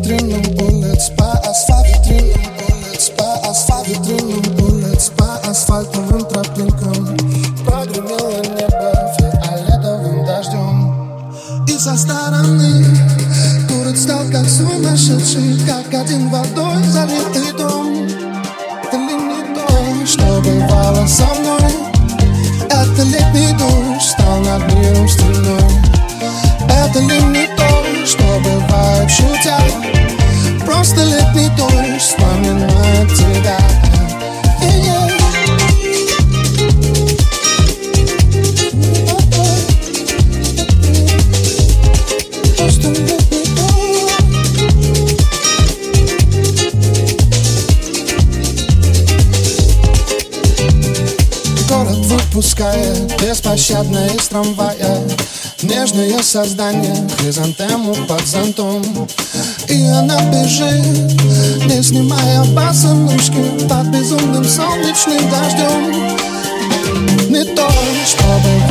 estrellas. 0.00 0.49
трамвая 54.30 55.02
Нежное 55.62 56.22
создание, 56.22 56.96
хризантему 57.18 57.94
под 58.06 58.26
зонтом. 58.26 58.82
И 59.68 59.84
она 59.88 60.18
бежит, 60.30 61.66
не 61.66 61.82
снимая 61.82 62.44
босоножки 62.44 63.66
Под 63.68 63.88
безумным 63.88 64.44
солнечным 64.44 65.18
дождем. 65.28 66.16
Не 67.28 67.44
то, 67.44 67.68
что 68.06 68.24
бывает 68.24 68.69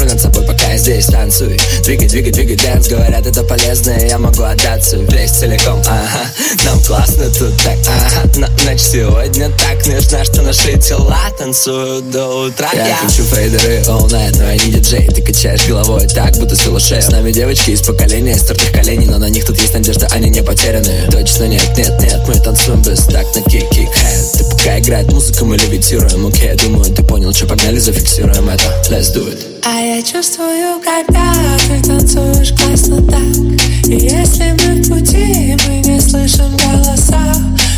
контроль 0.00 0.08
над 0.08 0.20
собой, 0.20 0.44
пока 0.46 0.72
я 0.72 0.78
здесь 0.78 1.06
танцую. 1.06 1.58
Двигай, 1.82 2.08
двигай, 2.08 2.32
двигай, 2.32 2.56
dance 2.56 2.88
Говорят, 2.88 3.26
это 3.26 3.42
полезно, 3.42 3.90
я 3.90 4.18
могу 4.18 4.42
отдаться. 4.42 4.98
Влезть 4.98 5.38
целиком, 5.40 5.80
ага 5.86 6.26
Нам 6.64 6.82
классно 6.82 7.24
тут 7.30 7.56
так, 7.62 7.78
ага. 7.86 8.30
Но 8.36 8.46
ночь 8.64 8.80
сегодня 8.80 9.50
так 9.50 9.86
нежна, 9.86 10.24
что 10.24 10.42
наши 10.42 10.78
тела 10.78 11.18
танцуют 11.38 12.10
до 12.10 12.46
утра. 12.46 12.68
Я 12.72 12.96
кручу 13.00 13.22
фейдеры 13.24 13.82
all 13.86 14.08
night, 14.08 14.36
но 14.38 14.50
я 14.50 14.56
не 14.56 14.72
диджей 14.72 15.08
Ты 15.08 15.22
качаешь 15.22 15.66
головой 15.66 16.06
так, 16.06 16.36
будто 16.36 16.56
с 16.56 16.60
шею 16.60 17.02
С 17.02 17.08
нами 17.10 17.32
девочки 17.32 17.70
из 17.70 17.82
поколения 17.82 18.34
стертых 18.36 18.72
коленей 18.72 19.06
Но 19.06 19.18
на 19.18 19.28
них 19.28 19.44
тут 19.44 19.60
есть 19.60 19.74
надежда, 19.74 20.08
они 20.12 20.30
не 20.30 20.42
потеряны. 20.42 21.08
Точно 21.10 21.44
нет, 21.44 21.76
нет, 21.76 22.00
нет, 22.00 22.20
мы 22.26 22.34
танцуем 22.34 22.82
без 22.82 23.00
так 23.04 23.26
на 23.34 23.40
kick-kick-hat 23.40 24.38
Ты 24.38 24.44
пока 24.44 24.78
играет 24.78 25.12
музыка, 25.12 25.44
мы 25.44 25.56
левитируем 25.56 26.26
Окей, 26.26 26.54
думаю, 26.54 26.84
ты 26.84 27.02
понял, 27.02 27.32
что 27.34 27.46
погнали, 27.46 27.78
зафиксируем 27.78 28.48
это. 28.48 28.64
Let's 28.88 29.14
do 29.14 29.26
it. 29.26 29.50
А 29.62 29.89
я 29.96 30.02
чувствую, 30.02 30.80
когда 30.84 31.32
ты 31.66 31.82
танцуешь 31.82 32.52
классно 32.52 33.02
так. 33.10 33.88
И 33.88 33.94
если 33.94 34.52
мы 34.52 34.80
в 34.80 34.88
пути, 34.88 35.56
мы 35.66 35.80
не 35.80 36.00
слышим 36.00 36.56
голоса. 36.56 37.34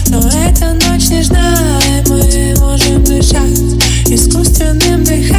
Но 0.08 0.18
эта 0.28 0.74
ночь 0.74 1.08
нежна, 1.08 1.80
и 1.88 2.08
мы 2.10 2.54
можем 2.60 3.02
дышать 3.04 3.80
Искусственным 4.08 5.04
дыханием 5.04 5.31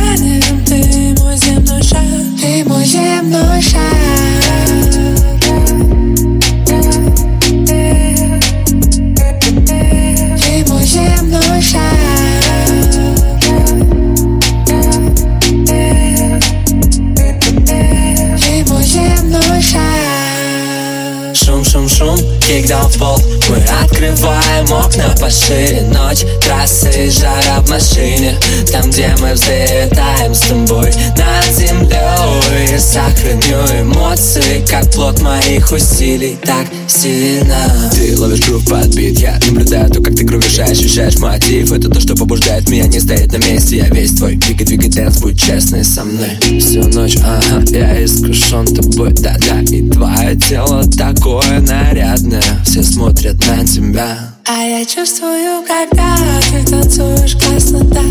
кикдаун 22.74 22.90
в 22.90 22.98
пол 22.98 23.20
Мы 23.50 23.58
открываем 23.84 24.74
окна 24.74 25.16
пошире 25.20 25.82
Ночь, 25.82 26.24
трассы, 26.44 27.10
жара 27.10 27.62
в 27.62 27.70
машине. 27.70 28.38
Там, 28.72 28.90
где 28.90 29.14
мы 29.22 29.34
взлетаем 29.34 30.34
с 30.34 30.42
тобой 30.42 30.92
Над 31.18 31.58
землей. 31.58 32.80
Сохраню 32.80 33.82
эмоции 33.82 34.66
Как 34.70 34.92
плод 34.92 35.22
моих 35.22 35.72
усилий. 35.72 36.38
Так 36.44 36.68
сильно. 36.88 37.92
Ты 37.94 38.18
ловишь 38.18 38.46
грув 38.48 38.66
под 38.66 38.94
бит 38.96 39.20
Я 39.20 39.40
наблюдаю 39.48 39.90
то, 39.90 40.02
как 40.02 40.16
ты 40.16 40.24
грувишь, 40.24 40.60
а 40.60 40.66
ощущаешь 40.66 41.18
мотив. 41.18 41.72
Это 41.72 41.90
то, 41.90 42.00
что 42.00 42.16
побуждает 42.16 42.70
меня 42.70 42.88
не 42.88 43.00
стоять 43.00 43.32
на 43.32 43.38
месте. 43.38 43.78
Я 43.78 43.90
весь 43.90 44.14
твой 44.16 44.36
двигай, 44.36 44.66
двигай, 44.66 44.90
dance 44.90 45.18
Будь 45.20 45.42
честный 45.42 45.84
со 45.84 46.04
мной. 46.04 46.38
Всю 46.60 46.84
ночь, 46.84 47.18
ага, 47.24 47.64
я 47.70 48.04
искушен 48.04 48.66
тобой. 48.66 49.14
Да-да, 49.14 49.62
и 49.62 49.90
твое 49.90 50.36
тело 50.36 50.84
такое 50.98 51.60
нарядное. 51.60 52.44
Все 52.66 52.84
смотрят 52.84 53.36
на 53.48 53.66
тебя 53.66 54.33
А 54.46 54.62
я 54.62 54.84
чувствую, 54.84 55.64
когда 55.66 56.18
ты 56.52 56.70
танцуешь 56.70 57.38
классно 57.38 57.80
так. 57.90 58.04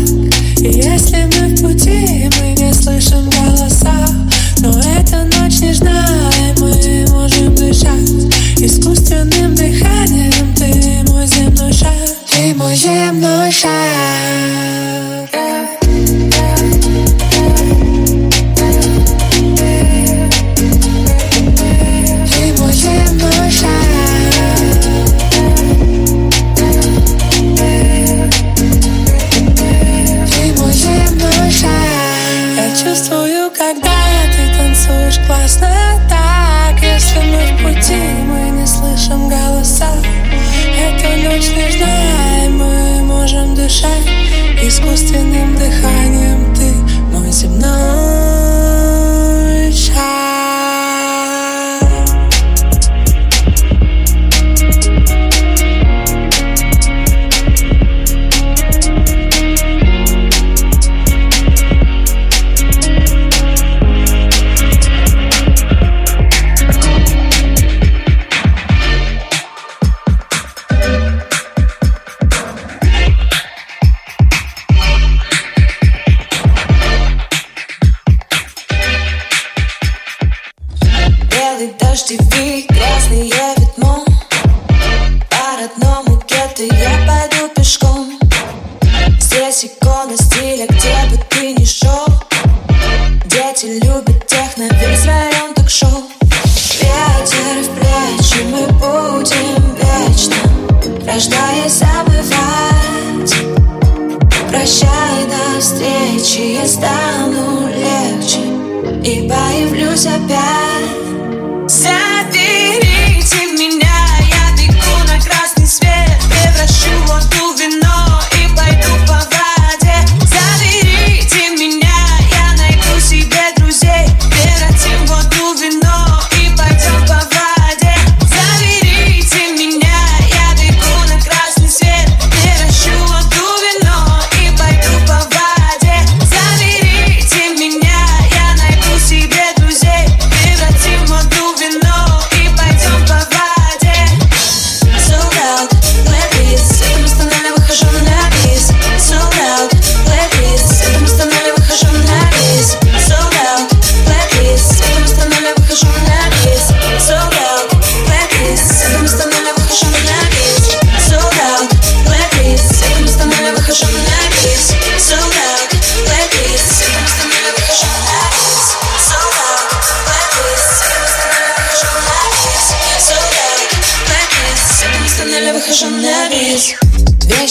И 0.59 0.77
если 0.77 1.25
мы 1.25 1.55
в 1.55 1.61
пути, 1.61 2.27
мы 2.39 2.53
не 2.53 2.73
слышим 2.73 3.29
голоса 3.29 3.93
Но 4.59 4.79
эта 4.79 5.25
ночь 5.37 5.59
нежна, 5.59 6.31
и 6.39 6.59
мы 6.59 7.05
можем 7.11 7.53
дышать. 7.53 8.09
Искусственным 8.57 9.53
дыханием 9.53 10.55
ты 10.55 11.11
мой 11.11 11.27
земной 11.27 11.71
шар. 11.71 11.91
Ты 12.31 12.55
мой 12.55 12.75
земной 12.75 13.51
шар 13.51 13.92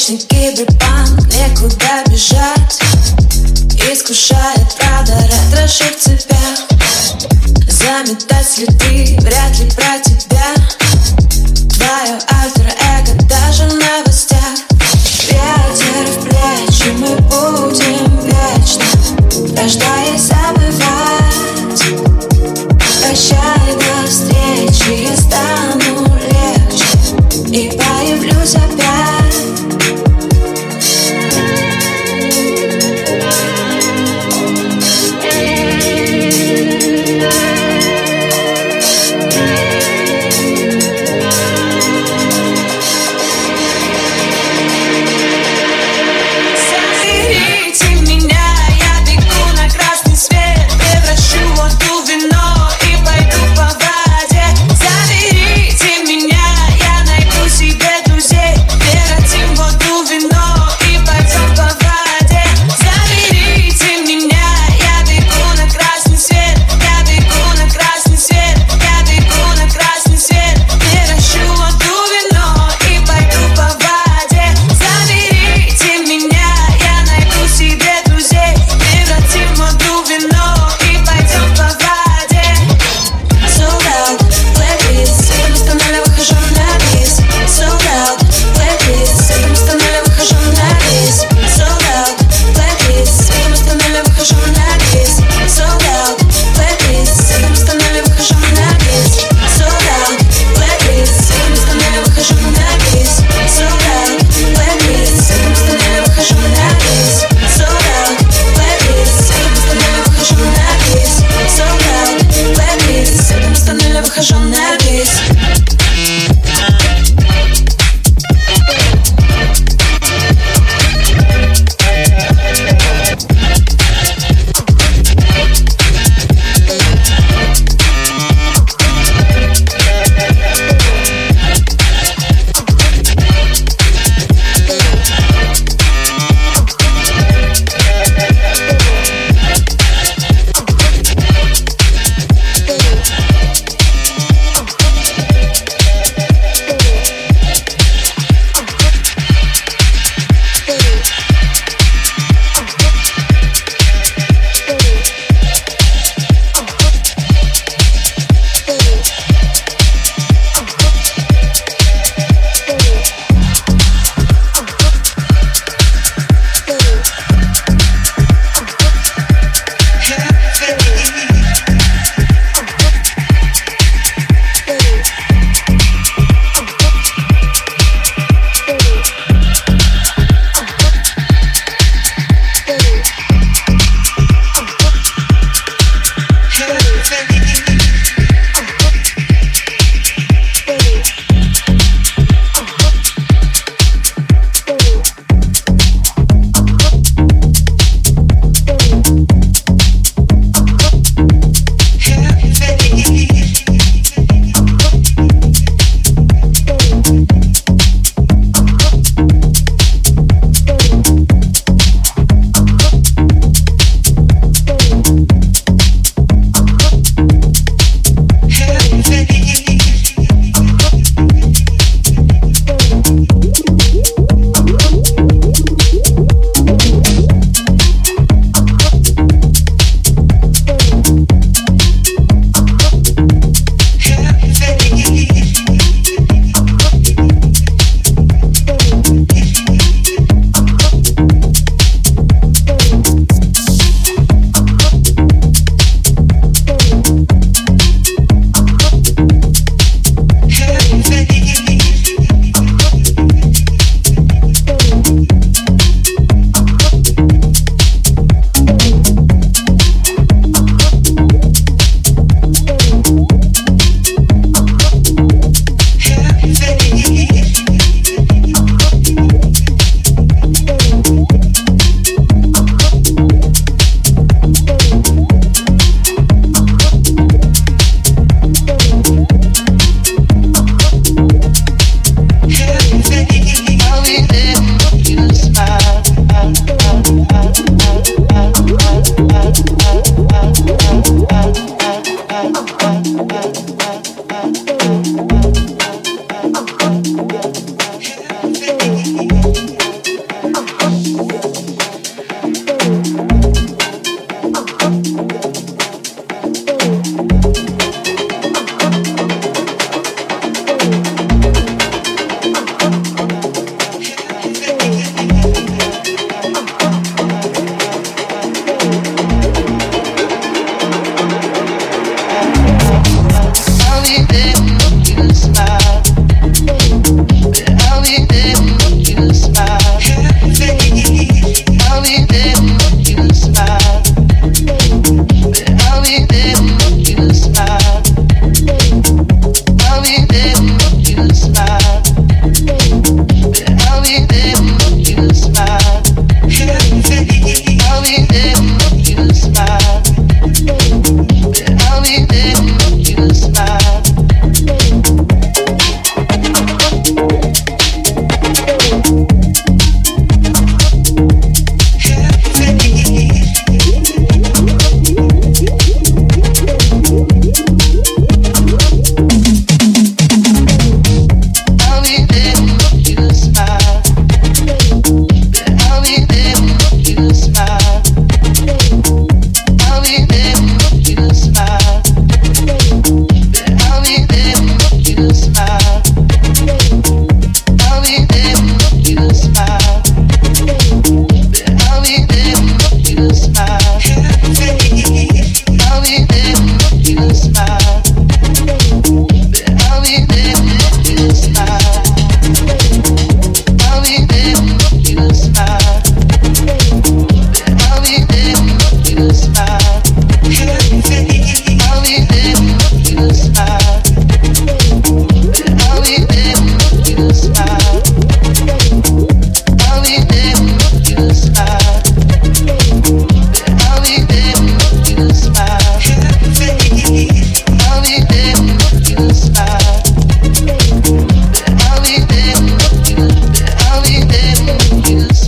вечный 0.03 0.19
киберпанк 0.19 1.21
Некуда 1.33 2.03
бежать. 2.09 2.81
Искушает 3.93 4.75
правда, 4.77 5.15
раздражив 5.31 5.97
тебя. 6.01 6.39
Заметать 7.71 8.49
следы 8.49 9.17
вряд 9.21 9.52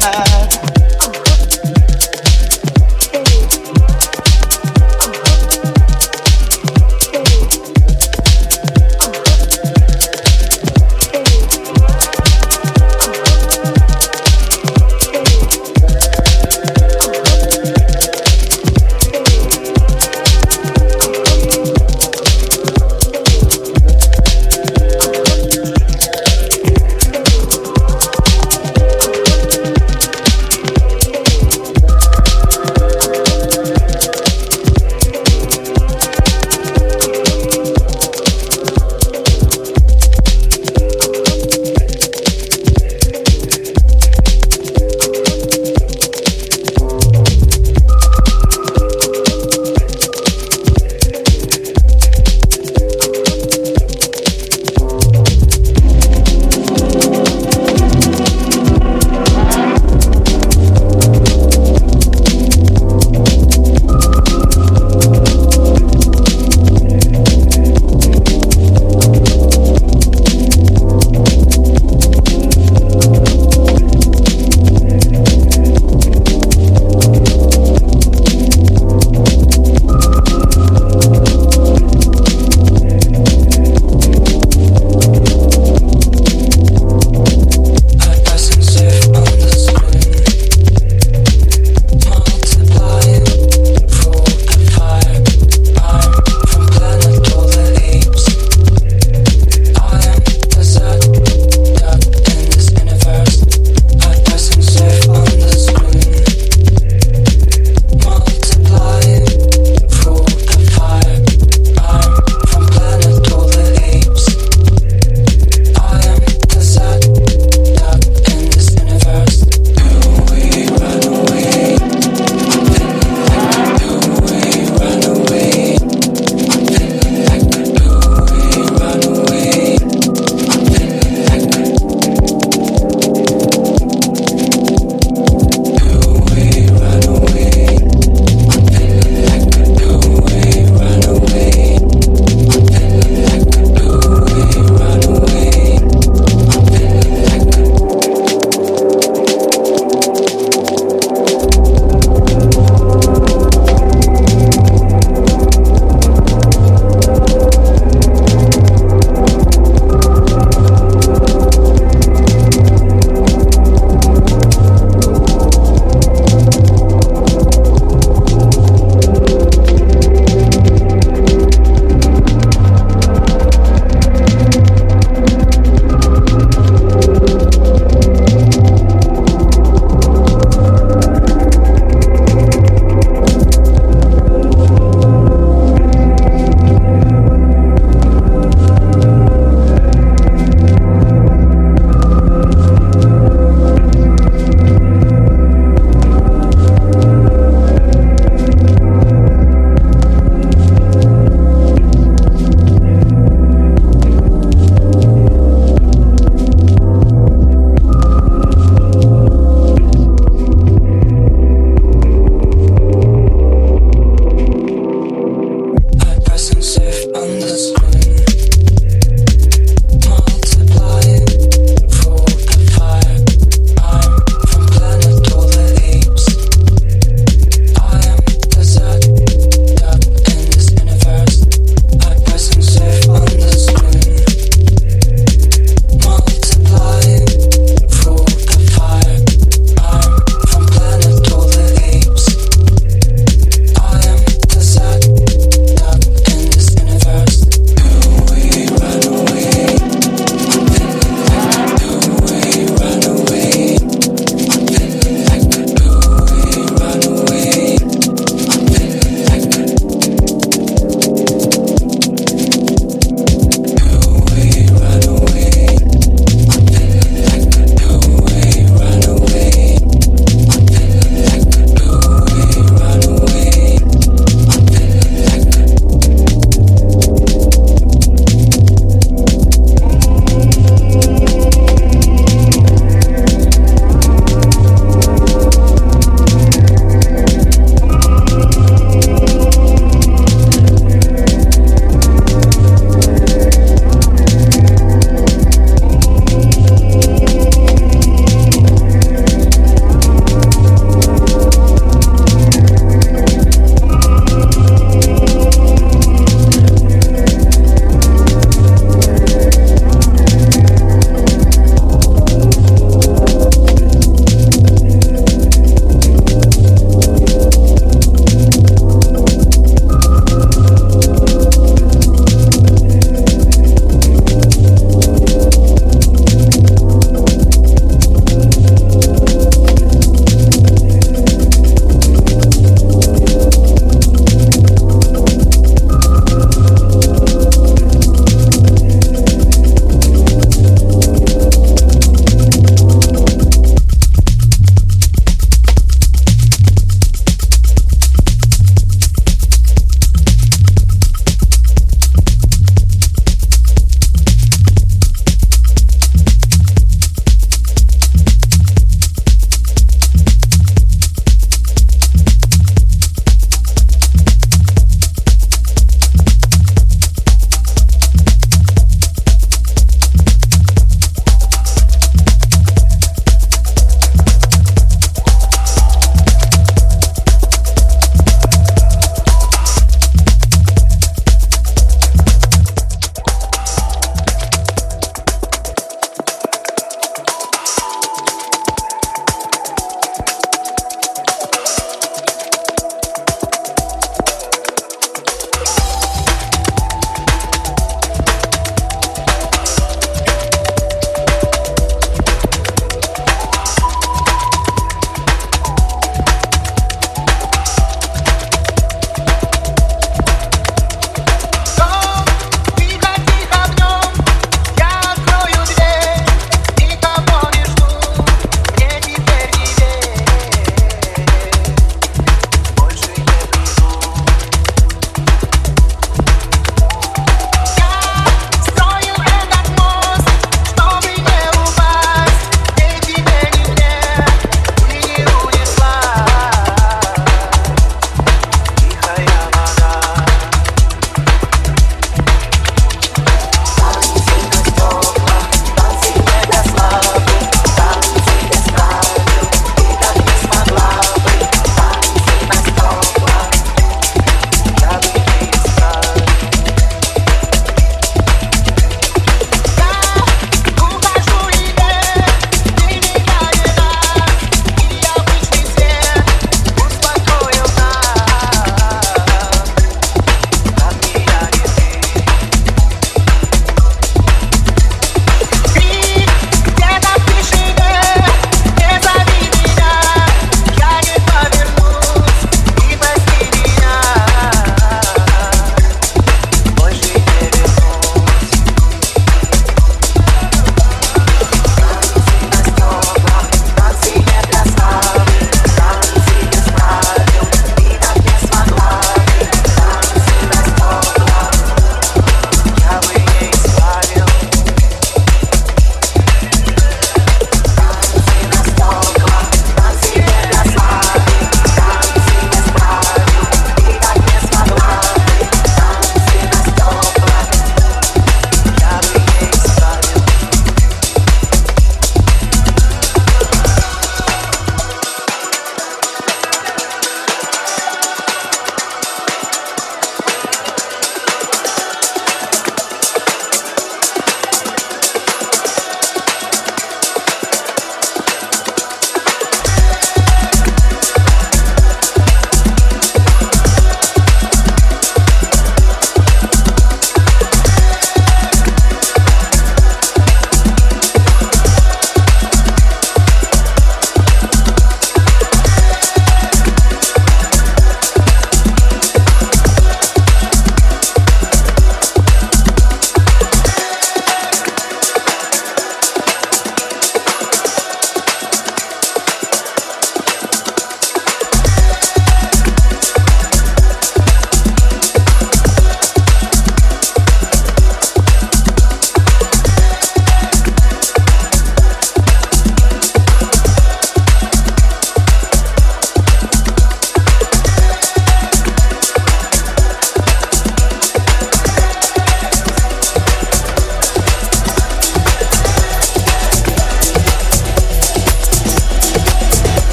I 0.00 0.37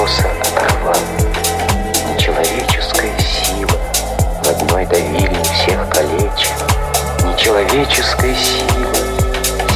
Матроса 0.00 0.30
оторвал. 0.40 0.94
Нечеловеческая 2.08 3.12
сила 3.18 3.78
в 4.42 4.48
одной 4.48 4.86
давили 4.86 5.36
всех 5.42 5.90
калечь. 5.90 6.48
Нечеловеческая 7.22 8.34
сила 8.34 8.94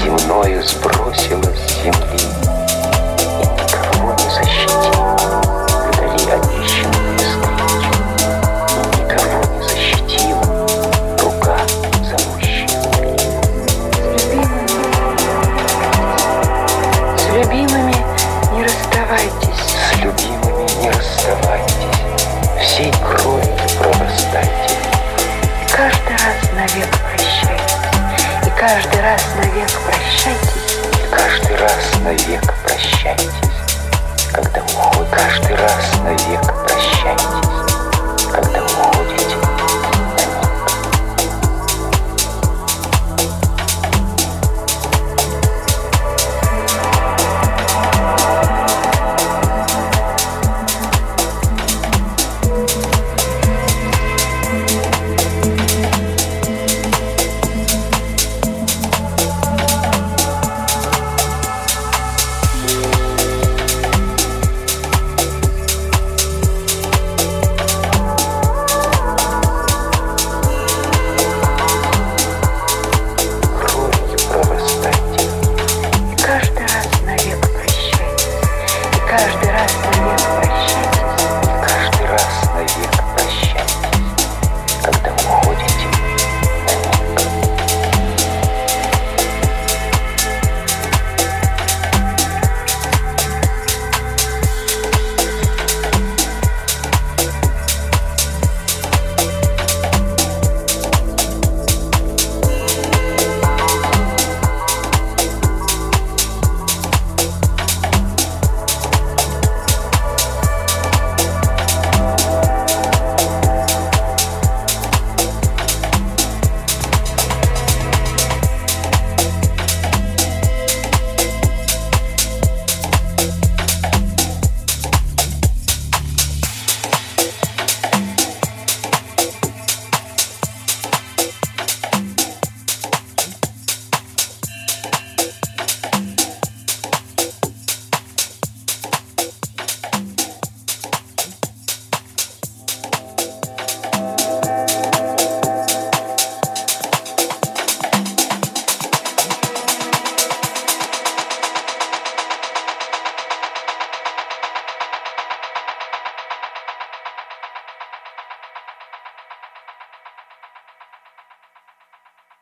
земною 0.03 0.63
сброс. 0.63 1.04